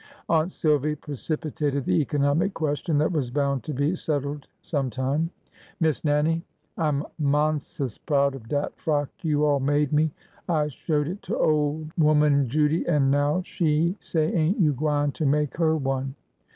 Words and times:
Aunt 0.29 0.51
Silvy 0.51 0.95
precipitated 0.95 1.85
the 1.85 2.01
economic 2.01 2.55
question 2.55 2.97
that 2.97 3.11
was 3.11 3.29
bound 3.29 3.63
to 3.65 3.71
be 3.71 3.95
settled 3.95 4.47
sometime. 4.63 5.29
Miss 5.79 6.03
Nannie, 6.03 6.43
I 6.75 6.87
'm 6.87 7.05
mons'us 7.19 7.99
proud 7.99 8.33
of 8.33 8.49
dat 8.49 8.75
frock 8.75 9.11
you 9.21 9.45
all 9.45 9.59
made 9.59 9.93
me. 9.93 10.09
I 10.49 10.69
showed 10.69 11.07
it 11.07 11.21
to 11.21 11.37
ole 11.37 11.85
'oman 12.03 12.47
Judy, 12.49 12.83
an' 12.87 13.11
now 13.11 13.43
she 13.43 13.95
say 13.99 14.33
ain't 14.33 14.59
you 14.59 14.73
gwineter 14.73 15.27
make 15.27 15.57
her 15.57 15.77
one? 15.77 16.15